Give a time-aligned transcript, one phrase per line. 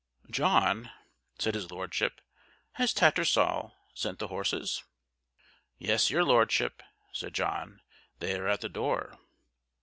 [0.31, 0.89] "John,"
[1.37, 2.21] said his Lordship,
[2.71, 4.83] "has Tattersall sent the horses?"
[5.77, 6.81] "Yes, your Lordship,"
[7.13, 7.81] said John,
[8.17, 9.19] "they are at the door?"